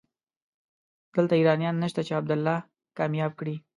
دلته 1.15 1.33
ايرانيان 1.37 1.75
نشته 1.83 2.01
چې 2.07 2.13
عبدالله 2.19 2.55
کامياب 2.97 3.31
کړي. 3.39 3.55